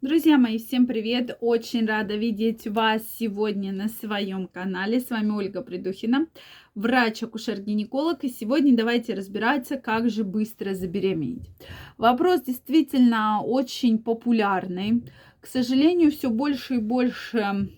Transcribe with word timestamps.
Друзья 0.00 0.38
мои, 0.38 0.58
всем 0.58 0.86
привет! 0.86 1.36
Очень 1.40 1.84
рада 1.84 2.14
видеть 2.14 2.68
вас 2.68 3.02
сегодня 3.18 3.72
на 3.72 3.88
своем 3.88 4.46
канале. 4.46 5.00
С 5.00 5.10
вами 5.10 5.30
Ольга 5.30 5.60
Придухина, 5.60 6.28
врач-акушер-гинеколог. 6.76 8.22
И 8.22 8.28
сегодня 8.28 8.76
давайте 8.76 9.14
разбираться, 9.14 9.76
как 9.76 10.08
же 10.08 10.22
быстро 10.22 10.74
забеременеть. 10.74 11.50
Вопрос 11.96 12.42
действительно 12.42 13.42
очень 13.42 13.98
популярный. 13.98 15.02
К 15.40 15.48
сожалению, 15.48 16.12
все 16.12 16.30
больше 16.30 16.76
и 16.76 16.78
больше 16.78 17.68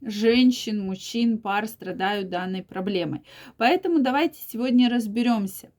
женщин, 0.00 0.84
мужчин, 0.84 1.38
пар 1.38 1.68
страдают 1.68 2.28
данной 2.28 2.64
проблемой. 2.64 3.22
Поэтому 3.56 4.00
давайте 4.00 4.40
сегодня 4.48 4.90
разберемся– 4.90 5.70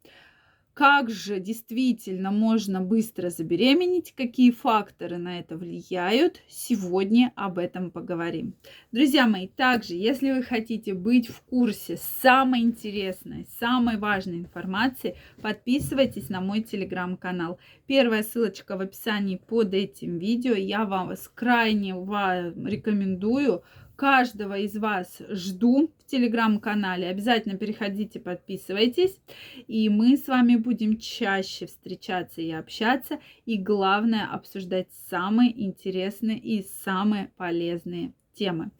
как 0.79 1.09
же 1.09 1.41
действительно 1.41 2.31
можно 2.31 2.79
быстро 2.79 3.29
забеременеть, 3.29 4.13
какие 4.15 4.51
факторы 4.51 5.17
на 5.17 5.39
это 5.39 5.57
влияют, 5.57 6.39
сегодня 6.47 7.33
об 7.35 7.57
этом 7.57 7.91
поговорим. 7.91 8.53
Друзья 8.93 9.27
мои, 9.27 9.49
также, 9.49 9.95
если 9.95 10.31
вы 10.31 10.41
хотите 10.41 10.93
быть 10.93 11.27
в 11.27 11.41
курсе 11.41 11.97
самой 12.21 12.61
интересной, 12.61 13.45
самой 13.59 13.97
важной 13.97 14.37
информации, 14.37 15.17
подписывайтесь 15.41 16.29
на 16.29 16.39
мой 16.39 16.61
телеграм-канал. 16.61 17.59
Первая 17.85 18.23
ссылочка 18.23 18.77
в 18.77 18.79
описании 18.79 19.35
под 19.35 19.73
этим 19.73 20.17
видео. 20.17 20.53
Я 20.53 20.85
вам 20.85 21.13
крайне 21.35 21.93
вам 21.93 22.65
рекомендую 22.65 23.63
Каждого 23.99 24.57
из 24.57 24.77
вас 24.77 25.21
жду 25.27 25.91
в 25.99 26.09
телеграм-канале. 26.09 27.09
Обязательно 27.09 27.57
переходите, 27.57 28.21
подписывайтесь. 28.21 29.19
И 29.67 29.89
мы 29.89 30.15
с 30.15 30.29
вами 30.29 30.55
будем 30.55 30.97
чаще 30.97 31.65
встречаться 31.65 32.39
и 32.39 32.49
общаться. 32.49 33.19
И 33.45 33.57
главное, 33.57 34.25
обсуждать 34.31 34.87
самые 35.09 35.51
интересные 35.65 36.39
и 36.39 36.65
самые 36.85 37.33
полезные 37.35 38.13
темы. 38.33 38.71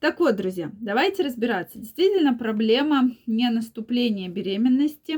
Так 0.00 0.18
вот, 0.18 0.34
друзья, 0.34 0.72
давайте 0.80 1.22
разбираться. 1.22 1.78
Действительно, 1.78 2.36
проблема 2.36 3.12
не 3.28 3.48
наступления 3.50 4.28
беременности 4.28 5.16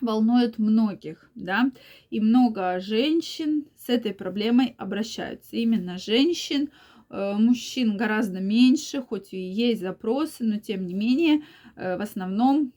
волнует 0.00 0.56
многих, 0.56 1.28
да, 1.34 1.72
и 2.10 2.20
много 2.20 2.78
женщин 2.78 3.66
с 3.76 3.88
этой 3.88 4.14
проблемой 4.14 4.76
обращаются. 4.78 5.56
Именно 5.56 5.98
женщин, 5.98 6.70
мужчин 7.10 7.96
гораздо 7.96 8.40
меньше, 8.40 9.02
хоть 9.02 9.32
и 9.32 9.38
есть 9.38 9.80
запросы, 9.80 10.44
но 10.44 10.58
тем 10.58 10.86
не 10.86 10.94
менее 10.94 11.42
э, 11.76 11.96
в 11.96 12.00
основном 12.00 12.72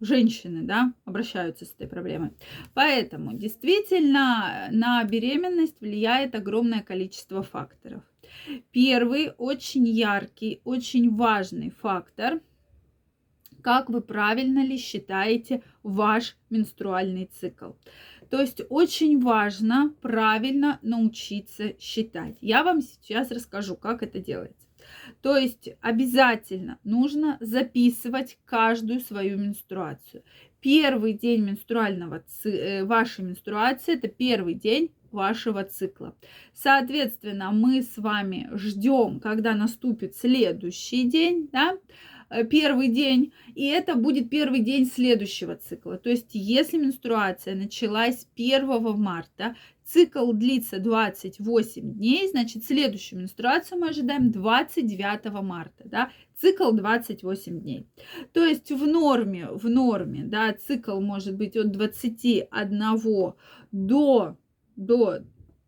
женщины, 0.00 0.62
да, 0.62 0.94
обращаются 1.04 1.64
с 1.64 1.72
этой 1.72 1.88
проблемой. 1.88 2.30
Поэтому 2.74 3.32
действительно 3.32 4.68
на 4.70 5.02
беременность 5.04 5.80
влияет 5.80 6.34
огромное 6.34 6.82
количество 6.82 7.42
факторов. 7.42 8.02
Первый 8.70 9.32
очень 9.38 9.86
яркий, 9.88 10.60
очень 10.64 11.14
важный 11.14 11.70
фактор 11.70 12.40
как 13.62 13.90
вы 13.90 14.00
правильно 14.00 14.64
ли 14.64 14.78
считаете 14.78 15.62
ваш 15.82 16.36
менструальный 16.50 17.26
цикл. 17.26 17.72
То 18.30 18.40
есть 18.40 18.60
очень 18.68 19.20
важно 19.20 19.94
правильно 20.00 20.78
научиться 20.82 21.74
считать. 21.80 22.36
Я 22.40 22.62
вам 22.62 22.82
сейчас 22.82 23.30
расскажу, 23.30 23.76
как 23.76 24.02
это 24.02 24.18
делается. 24.18 24.66
То 25.22 25.36
есть 25.36 25.70
обязательно 25.80 26.78
нужно 26.84 27.36
записывать 27.40 28.38
каждую 28.44 29.00
свою 29.00 29.38
менструацию. 29.38 30.22
Первый 30.60 31.12
день 31.12 31.44
менструального 31.44 32.24
э, 32.44 32.84
вашей 32.84 33.24
менструации 33.24 33.94
это 33.94 34.08
первый 34.08 34.54
день 34.54 34.90
вашего 35.10 35.64
цикла. 35.64 36.14
Соответственно, 36.52 37.50
мы 37.50 37.82
с 37.82 37.96
вами 37.96 38.50
ждем, 38.54 39.20
когда 39.20 39.54
наступит 39.54 40.16
следующий 40.16 41.08
день, 41.08 41.48
да, 41.52 41.76
первый 42.50 42.88
день, 42.88 43.32
и 43.54 43.66
это 43.66 43.94
будет 43.94 44.30
первый 44.30 44.60
день 44.60 44.86
следующего 44.86 45.56
цикла. 45.56 45.98
То 45.98 46.10
есть, 46.10 46.30
если 46.32 46.78
менструация 46.78 47.54
началась 47.54 48.26
1 48.36 48.66
марта, 48.98 49.56
цикл 49.84 50.32
длится 50.32 50.78
28 50.78 51.94
дней, 51.94 52.28
значит, 52.28 52.64
следующую 52.64 53.20
менструацию 53.20 53.80
мы 53.80 53.88
ожидаем 53.88 54.30
29 54.30 55.42
марта, 55.42 55.84
да, 55.86 56.10
цикл 56.36 56.72
28 56.72 57.60
дней. 57.60 57.86
То 58.32 58.44
есть 58.44 58.70
в 58.70 58.86
норме, 58.86 59.48
в 59.50 59.68
норме, 59.68 60.24
да, 60.24 60.52
цикл 60.52 61.00
может 61.00 61.36
быть 61.36 61.56
от 61.56 61.72
21 61.72 63.32
до, 63.72 64.36
до 64.76 65.18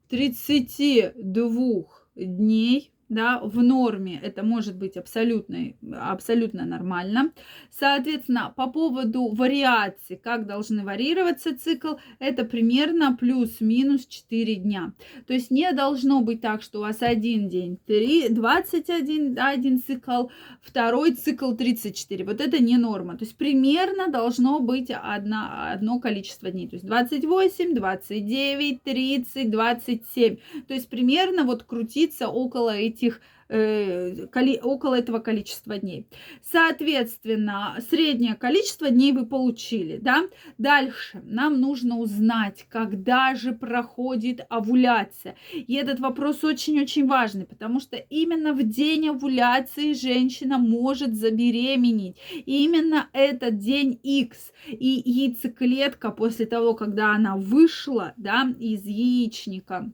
32 0.08 1.84
дней, 2.16 2.92
да, 3.10 3.40
в 3.42 3.62
норме 3.62 4.18
это 4.22 4.42
может 4.42 4.76
быть 4.76 4.96
абсолютно, 4.96 5.74
абсолютно 5.92 6.64
нормально. 6.64 7.32
Соответственно, 7.70 8.54
по 8.56 8.68
поводу 8.68 9.28
вариации, 9.34 10.14
как 10.14 10.46
должны 10.46 10.84
варьироваться 10.84 11.58
цикл, 11.58 11.94
это 12.20 12.44
примерно 12.44 13.16
плюс-минус 13.16 14.06
4 14.06 14.54
дня. 14.54 14.92
То 15.26 15.34
есть 15.34 15.50
не 15.50 15.70
должно 15.72 16.22
быть 16.22 16.40
так, 16.40 16.62
что 16.62 16.78
у 16.78 16.82
вас 16.82 17.02
один 17.02 17.48
день 17.48 17.78
3, 17.86 18.28
21, 18.30 19.34
да, 19.34 19.48
один 19.48 19.82
цикл, 19.82 20.28
второй 20.62 21.12
цикл 21.12 21.52
34. 21.52 22.24
Вот 22.24 22.40
это 22.40 22.62
не 22.62 22.76
норма. 22.76 23.16
То 23.16 23.24
есть 23.24 23.36
примерно 23.36 24.06
должно 24.06 24.60
быть 24.60 24.90
одно, 24.90 25.48
одно 25.72 25.98
количество 25.98 26.50
дней. 26.50 26.68
То 26.68 26.76
есть 26.76 26.86
28, 26.86 27.74
29, 27.74 28.82
30, 28.84 29.50
27. 29.50 30.36
То 30.68 30.74
есть 30.74 30.88
примерно 30.88 31.42
вот 31.42 31.64
крутиться 31.64 32.28
около 32.28 32.70
этих 32.70 32.99
этих 33.00 33.20
э, 33.48 34.26
около 34.62 34.98
этого 34.98 35.18
количества 35.18 35.78
дней. 35.78 36.06
Соответственно, 36.42 37.78
среднее 37.90 38.34
количество 38.34 38.90
дней 38.90 39.12
вы 39.12 39.26
получили, 39.26 39.98
да? 39.98 40.24
Дальше 40.58 41.20
нам 41.24 41.60
нужно 41.60 41.98
узнать, 41.98 42.66
когда 42.68 43.34
же 43.34 43.52
проходит 43.52 44.46
овуляция. 44.48 45.36
И 45.52 45.74
этот 45.74 46.00
вопрос 46.00 46.44
очень-очень 46.44 47.06
важный, 47.06 47.46
потому 47.46 47.80
что 47.80 47.96
именно 47.96 48.52
в 48.52 48.62
день 48.62 49.08
овуляции 49.08 49.94
женщина 49.94 50.58
может 50.58 51.14
забеременеть. 51.14 52.16
И 52.32 52.64
именно 52.64 53.08
этот 53.12 53.58
день 53.58 53.98
X 54.02 54.52
и 54.68 55.02
яйцеклетка 55.04 56.10
после 56.10 56.46
того, 56.46 56.74
когда 56.74 57.14
она 57.14 57.36
вышла, 57.36 58.14
да, 58.16 58.54
из 58.60 58.84
яичника, 58.84 59.90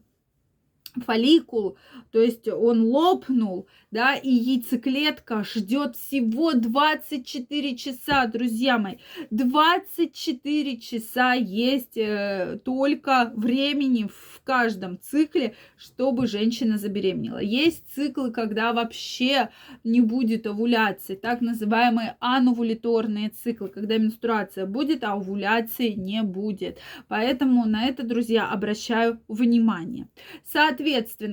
фолликул, 1.01 1.77
то 2.11 2.21
есть 2.21 2.47
он 2.47 2.83
лопнул, 2.83 3.67
да, 3.91 4.15
и 4.15 4.29
яйцеклетка 4.29 5.43
ждет 5.43 5.95
всего 5.95 6.53
24 6.53 7.75
часа, 7.77 8.27
друзья 8.27 8.77
мои. 8.77 8.97
24 9.29 10.77
часа 10.77 11.33
есть 11.33 11.97
э, 11.97 12.59
только 12.65 13.31
времени 13.35 14.07
в 14.09 14.41
каждом 14.43 14.99
цикле, 14.99 15.55
чтобы 15.77 16.27
женщина 16.27 16.77
забеременела. 16.77 17.39
Есть 17.39 17.83
циклы, 17.93 18.31
когда 18.31 18.73
вообще 18.73 19.49
не 19.83 20.01
будет 20.01 20.47
овуляции, 20.47 21.15
так 21.15 21.41
называемые 21.41 22.17
анувуляторные 22.19 23.29
циклы, 23.29 23.69
когда 23.69 23.97
менструация 23.97 24.65
будет, 24.65 25.03
а 25.03 25.13
овуляции 25.13 25.91
не 25.91 26.23
будет. 26.23 26.79
Поэтому 27.07 27.65
на 27.65 27.85
это, 27.85 28.03
друзья, 28.03 28.49
обращаю 28.49 29.21
внимание. 29.27 30.07
Соответственно, 30.45 30.86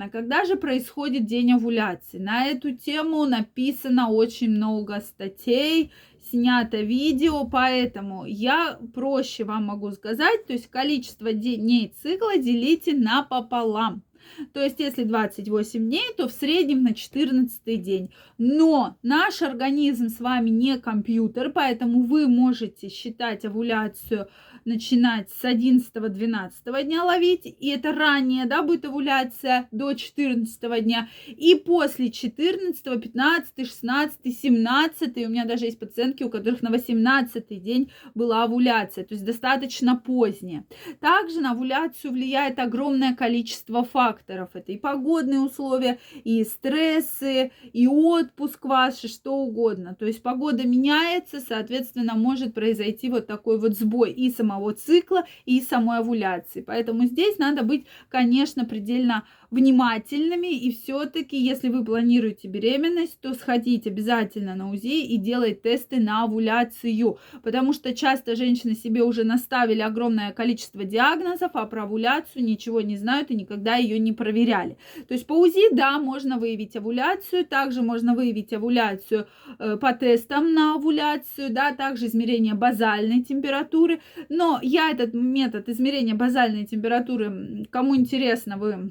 когда 0.08 0.44
же 0.44 0.56
происходит 0.56 1.26
день 1.26 1.52
овуляции? 1.52 2.18
На 2.18 2.46
эту 2.46 2.74
тему 2.74 3.24
написано 3.24 4.10
очень 4.10 4.50
много 4.50 5.00
статей, 5.00 5.92
снято 6.30 6.78
видео, 6.80 7.46
поэтому 7.46 8.24
я 8.24 8.78
проще 8.94 9.44
вам 9.44 9.64
могу 9.64 9.90
сказать, 9.92 10.46
то 10.46 10.52
есть 10.52 10.68
количество 10.68 11.32
дней 11.32 11.94
цикла 12.02 12.36
делите 12.38 12.94
на 12.94 13.22
пополам. 13.22 14.02
То 14.52 14.62
есть, 14.62 14.80
если 14.80 15.04
28 15.04 15.80
дней, 15.80 16.14
то 16.16 16.28
в 16.28 16.32
среднем 16.32 16.82
на 16.82 16.94
14 16.94 17.82
день. 17.82 18.10
Но 18.38 18.96
наш 19.02 19.42
организм 19.42 20.08
с 20.08 20.20
вами 20.20 20.50
не 20.50 20.78
компьютер, 20.78 21.50
поэтому 21.50 22.02
вы 22.02 22.26
можете 22.26 22.88
считать 22.88 23.44
овуляцию 23.44 24.28
начинать 24.64 25.30
с 25.30 25.44
11-12 25.44 26.84
дня 26.84 27.04
ловить, 27.04 27.44
и 27.44 27.68
это 27.68 27.92
ранее, 27.92 28.46
да, 28.46 28.62
будет 28.62 28.84
овуляция 28.84 29.68
до 29.70 29.92
14 29.92 30.82
дня, 30.82 31.08
и 31.26 31.54
после 31.54 32.10
14, 32.10 32.82
15, 32.82 33.66
16, 33.66 34.40
17, 34.40 35.16
у 35.16 35.28
меня 35.28 35.44
даже 35.44 35.66
есть 35.66 35.78
пациентки, 35.78 36.22
у 36.22 36.30
которых 36.30 36.62
на 36.62 36.70
18 36.70 37.62
день 37.62 37.90
была 38.14 38.44
овуляция, 38.44 39.04
то 39.04 39.14
есть 39.14 39.24
достаточно 39.24 39.96
поздняя. 39.96 40.64
Также 41.00 41.40
на 41.40 41.52
овуляцию 41.52 42.12
влияет 42.12 42.58
огромное 42.58 43.14
количество 43.14 43.84
факторов. 43.84 44.13
Это 44.54 44.72
и 44.72 44.78
погодные 44.78 45.40
условия, 45.40 45.98
и 46.24 46.42
стрессы, 46.44 47.52
и 47.72 47.86
отпуск 47.86 48.64
ваш, 48.64 49.04
и 49.04 49.08
что 49.08 49.34
угодно. 49.34 49.94
То 49.94 50.06
есть 50.06 50.22
погода 50.22 50.66
меняется, 50.66 51.40
соответственно, 51.40 52.14
может 52.14 52.54
произойти 52.54 53.10
вот 53.10 53.26
такой 53.26 53.58
вот 53.58 53.74
сбой 53.74 54.12
и 54.12 54.30
само 54.30 54.54
самого 54.54 54.74
цикла 54.74 55.24
и 55.46 55.60
самой 55.60 55.98
овуляции. 55.98 56.60
Поэтому 56.60 57.06
здесь 57.06 57.38
надо 57.38 57.62
быть, 57.62 57.86
конечно, 58.08 58.64
предельно 58.64 59.24
внимательными 59.54 60.48
и 60.48 60.72
все-таки, 60.72 61.36
если 61.36 61.68
вы 61.68 61.84
планируете 61.84 62.48
беременность, 62.48 63.20
то 63.20 63.34
сходите 63.34 63.90
обязательно 63.90 64.54
на 64.56 64.70
УЗИ 64.70 65.04
и 65.04 65.16
делать 65.16 65.62
тесты 65.62 66.00
на 66.00 66.24
овуляцию, 66.24 67.18
потому 67.42 67.72
что 67.72 67.94
часто 67.94 68.34
женщины 68.34 68.74
себе 68.74 69.02
уже 69.02 69.24
наставили 69.24 69.80
огромное 69.80 70.32
количество 70.32 70.84
диагнозов, 70.84 71.52
а 71.54 71.66
про 71.66 71.84
овуляцию 71.84 72.44
ничего 72.44 72.80
не 72.80 72.96
знают 72.96 73.30
и 73.30 73.36
никогда 73.36 73.76
ее 73.76 73.98
не 73.98 74.12
проверяли. 74.12 74.76
То 75.06 75.14
есть 75.14 75.26
по 75.26 75.34
УЗИ, 75.34 75.74
да, 75.74 75.98
можно 75.98 76.38
выявить 76.38 76.76
овуляцию, 76.76 77.46
также 77.46 77.82
можно 77.82 78.14
выявить 78.14 78.52
овуляцию 78.52 79.28
э, 79.58 79.76
по 79.76 79.92
тестам 79.92 80.52
на 80.52 80.74
овуляцию, 80.74 81.50
да, 81.50 81.72
также 81.72 82.06
измерение 82.06 82.54
базальной 82.54 83.22
температуры, 83.22 84.00
но 84.28 84.58
я 84.62 84.90
этот 84.90 85.14
метод 85.14 85.68
измерения 85.68 86.14
базальной 86.14 86.64
температуры, 86.64 87.66
кому 87.70 87.94
интересно, 87.94 88.56
вы 88.56 88.90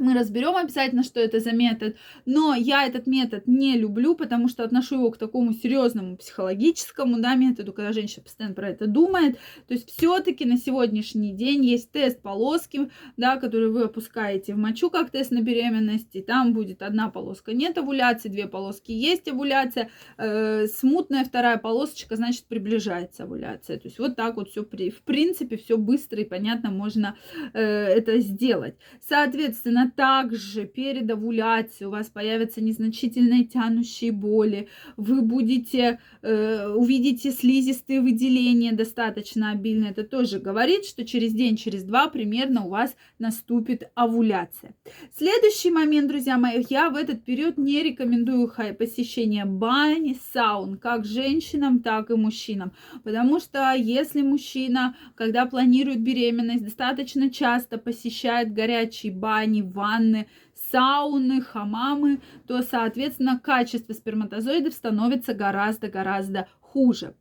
мы 0.00 0.14
разберем 0.14 0.56
обязательно, 0.56 1.02
что 1.02 1.20
это 1.20 1.38
за 1.38 1.52
метод, 1.52 1.96
но 2.26 2.54
я 2.54 2.86
этот 2.86 3.06
метод 3.06 3.46
не 3.46 3.76
люблю, 3.76 4.16
потому 4.16 4.48
что 4.48 4.64
отношу 4.64 4.96
его 4.96 5.10
к 5.10 5.18
такому 5.18 5.52
серьезному 5.52 6.16
психологическому 6.16 7.20
да, 7.20 7.34
методу, 7.34 7.72
когда 7.72 7.92
женщина 7.92 8.24
постоянно 8.24 8.54
про 8.54 8.70
это 8.70 8.86
думает. 8.86 9.38
То 9.68 9.74
есть 9.74 9.90
все-таки 9.90 10.44
на 10.44 10.56
сегодняшний 10.56 11.32
день 11.32 11.64
есть 11.64 11.92
тест 11.92 12.20
полоски, 12.22 12.90
да, 13.16 13.36
который 13.36 13.70
вы 13.70 13.84
опускаете 13.84 14.54
в 14.54 14.58
мочу 14.58 14.90
как 14.90 15.10
тест 15.10 15.30
на 15.30 15.42
беременность, 15.42 16.14
и 16.16 16.22
там 16.22 16.52
будет 16.52 16.82
одна 16.82 17.10
полоска 17.10 17.52
нет 17.52 17.76
овуляции, 17.78 18.28
две 18.28 18.46
полоски 18.46 18.92
есть 18.92 19.28
овуляция, 19.28 19.90
э, 20.16 20.66
смутная 20.66 21.24
вторая 21.24 21.58
полосочка, 21.58 22.16
значит 22.16 22.46
приближается 22.46 23.24
овуляция. 23.24 23.78
То 23.78 23.88
есть 23.88 23.98
вот 23.98 24.16
так 24.16 24.36
вот 24.36 24.48
все, 24.48 24.64
в 24.64 25.02
принципе, 25.04 25.56
все 25.56 25.76
быстро 25.76 26.20
и 26.20 26.24
понятно 26.24 26.70
можно 26.70 27.16
э, 27.52 27.60
это 27.60 28.18
сделать. 28.20 28.76
Соответственно, 29.06 29.89
также 29.96 30.66
перед 30.66 31.10
овуляцией 31.10 31.88
у 31.88 31.90
вас 31.90 32.08
появятся 32.08 32.60
незначительные 32.60 33.44
тянущие 33.44 34.12
боли, 34.12 34.68
вы 34.96 35.22
будете, 35.22 35.98
э, 36.22 36.68
увидите 36.68 37.30
слизистые 37.30 38.00
выделения 38.00 38.72
достаточно 38.72 39.50
обильные. 39.52 39.90
Это 39.90 40.04
тоже 40.04 40.38
говорит, 40.38 40.84
что 40.84 41.04
через 41.04 41.32
день, 41.32 41.56
через 41.56 41.84
два 41.84 42.08
примерно 42.08 42.64
у 42.64 42.68
вас 42.68 42.96
наступит 43.18 43.90
овуляция. 43.94 44.74
Следующий 45.16 45.70
момент, 45.70 46.08
друзья 46.08 46.38
мои, 46.38 46.64
я 46.68 46.90
в 46.90 46.96
этот 46.96 47.24
период 47.24 47.58
не 47.58 47.82
рекомендую 47.82 48.52
посещение 48.78 49.44
бани, 49.44 50.16
саун, 50.32 50.76
как 50.76 51.04
женщинам, 51.04 51.80
так 51.80 52.10
и 52.10 52.14
мужчинам. 52.14 52.72
Потому 53.04 53.40
что 53.40 53.72
если 53.72 54.22
мужчина, 54.22 54.96
когда 55.14 55.46
планирует 55.46 56.00
беременность, 56.00 56.64
достаточно 56.64 57.30
часто 57.30 57.78
посещает 57.78 58.52
горячие 58.52 59.12
бани, 59.12 59.62
ванны, 59.80 60.28
сауны, 60.54 61.40
хамамы, 61.40 62.20
то, 62.46 62.62
соответственно, 62.62 63.40
качество 63.40 63.92
сперматозоидов 63.92 64.74
становится 64.74 65.34
гораздо-гораздо 65.34 66.46
хуже. 66.60 67.14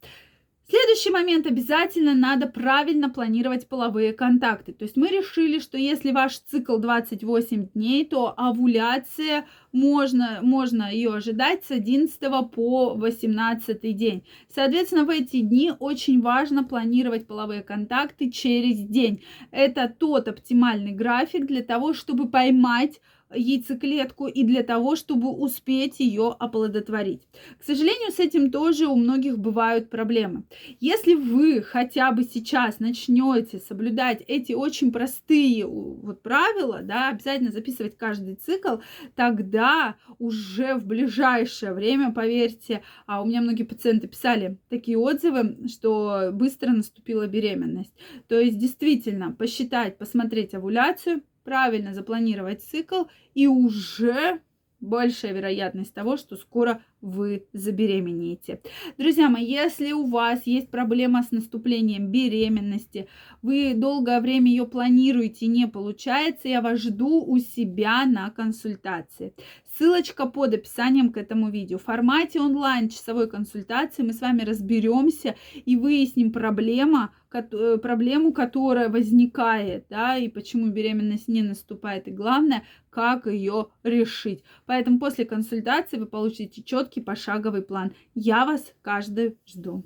Следующий 0.69 1.09
момент 1.09 1.47
обязательно 1.47 2.13
надо 2.13 2.45
правильно 2.45 3.09
планировать 3.09 3.67
половые 3.67 4.13
контакты. 4.13 4.71
То 4.71 4.83
есть 4.83 4.97
мы 4.97 5.07
решили, 5.07 5.57
что 5.57 5.79
если 5.79 6.11
ваш 6.11 6.37
цикл 6.37 6.77
28 6.77 7.69
дней, 7.73 8.05
то 8.05 8.35
овуляция 8.37 9.47
можно, 9.71 10.39
можно 10.43 10.93
ее 10.93 11.15
ожидать 11.15 11.65
с 11.65 11.71
11 11.71 12.19
по 12.53 12.93
18 12.93 13.95
день. 13.95 14.23
Соответственно, 14.53 15.05
в 15.05 15.09
эти 15.09 15.41
дни 15.41 15.71
очень 15.79 16.21
важно 16.21 16.63
планировать 16.63 17.25
половые 17.25 17.63
контакты 17.63 18.29
через 18.29 18.77
день. 18.77 19.23
Это 19.49 19.91
тот 19.97 20.27
оптимальный 20.27 20.91
график 20.91 21.47
для 21.47 21.63
того, 21.63 21.93
чтобы 21.93 22.29
поймать 22.29 23.01
яйцеклетку 23.33 24.27
и 24.27 24.43
для 24.43 24.63
того, 24.63 24.95
чтобы 24.95 25.29
успеть 25.29 25.99
ее 25.99 26.35
оплодотворить. 26.37 27.27
К 27.59 27.63
сожалению, 27.63 28.11
с 28.11 28.19
этим 28.19 28.51
тоже 28.51 28.87
у 28.87 28.95
многих 28.95 29.37
бывают 29.37 29.89
проблемы. 29.89 30.43
Если 30.79 31.13
вы 31.13 31.61
хотя 31.61 32.11
бы 32.11 32.23
сейчас 32.23 32.79
начнете 32.79 33.59
соблюдать 33.59 34.23
эти 34.27 34.53
очень 34.53 34.91
простые 34.91 35.65
вот 35.65 36.21
правила, 36.21 36.81
да, 36.81 37.09
обязательно 37.09 37.51
записывать 37.51 37.97
каждый 37.97 38.35
цикл, 38.35 38.77
тогда 39.15 39.95
уже 40.17 40.75
в 40.75 40.85
ближайшее 40.85 41.73
время, 41.73 42.11
поверьте, 42.11 42.81
а 43.05 43.21
у 43.21 43.25
меня 43.25 43.41
многие 43.41 43.63
пациенты 43.63 44.07
писали 44.07 44.57
такие 44.69 44.97
отзывы, 44.97 45.67
что 45.67 46.31
быстро 46.33 46.71
наступила 46.71 47.27
беременность. 47.27 47.93
То 48.27 48.39
есть 48.39 48.57
действительно 48.57 49.31
посчитать, 49.31 49.97
посмотреть 49.97 50.53
овуляцию, 50.53 51.21
правильно 51.43 51.93
запланировать 51.93 52.63
цикл, 52.63 53.05
и 53.33 53.47
уже 53.47 54.41
большая 54.79 55.33
вероятность 55.33 55.93
того, 55.93 56.17
что 56.17 56.37
скоро 56.37 56.81
вы 57.01 57.45
забеременеете. 57.53 58.61
Друзья 58.97 59.29
мои, 59.29 59.45
если 59.45 59.91
у 59.91 60.05
вас 60.05 60.45
есть 60.45 60.69
проблема 60.69 61.23
с 61.23 61.31
наступлением 61.31 62.07
беременности, 62.07 63.07
вы 63.41 63.73
долгое 63.75 64.19
время 64.19 64.51
ее 64.51 64.65
планируете, 64.65 65.47
не 65.47 65.67
получается, 65.67 66.49
я 66.49 66.61
вас 66.61 66.79
жду 66.79 67.23
у 67.23 67.39
себя 67.39 68.05
на 68.05 68.29
консультации. 68.29 69.33
Ссылочка 69.77 70.25
под 70.25 70.55
описанием 70.55 71.11
к 71.11 71.17
этому 71.17 71.49
видео. 71.49 71.77
В 71.77 71.83
формате 71.83 72.41
онлайн 72.41 72.89
часовой 72.89 73.29
консультации 73.29 74.03
мы 74.03 74.13
с 74.13 74.19
вами 74.19 74.41
разберемся 74.41 75.35
и 75.53 75.77
выясним 75.77 76.33
проблема, 76.33 77.13
э, 77.31 77.77
проблему, 77.77 78.33
которая 78.33 78.89
возникает, 78.89 79.85
да, 79.89 80.17
и 80.17 80.27
почему 80.27 80.69
беременность 80.69 81.29
не 81.29 81.43
наступает, 81.43 82.07
и 82.07 82.11
главное, 82.11 82.63
как 82.89 83.27
ее 83.27 83.67
решить. 83.83 84.43
Поэтому 84.65 84.99
после 84.99 85.23
консультации 85.23 85.97
вы 85.97 86.07
получите 86.07 86.63
четкий 86.89 87.01
пошаговый 87.01 87.61
план. 87.61 87.93
Я 88.15 88.45
вас 88.45 88.73
каждый 88.81 89.37
жду. 89.45 89.85